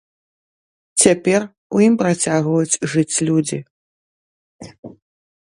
Цяпер 1.03 1.41
у 1.79 1.81
ім 1.89 1.93
працягваюць 2.01 2.79
жыць 2.95 3.21
людзі. 3.29 3.59